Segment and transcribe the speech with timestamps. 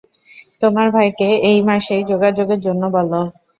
[0.61, 3.19] তোমার ভাইকে এই মাসেই যোগাযোগের জন্য বলো।